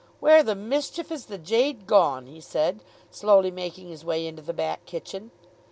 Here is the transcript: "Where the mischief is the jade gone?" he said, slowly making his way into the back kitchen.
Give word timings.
"Where 0.19 0.41
the 0.41 0.55
mischief 0.55 1.11
is 1.11 1.27
the 1.27 1.37
jade 1.37 1.85
gone?" 1.85 2.25
he 2.25 2.41
said, 2.41 2.79
slowly 3.11 3.51
making 3.51 3.89
his 3.89 4.03
way 4.03 4.25
into 4.25 4.41
the 4.41 4.51
back 4.51 4.87
kitchen. 4.87 5.29